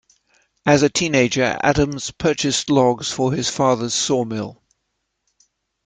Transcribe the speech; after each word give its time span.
As 0.65 0.81
a 0.81 0.89
teenager 0.89 1.59
Adams 1.61 2.09
purchased 2.09 2.71
logs 2.71 3.11
for 3.11 3.33
his 3.33 3.49
father's 3.51 3.93
sawmill. 3.93 4.63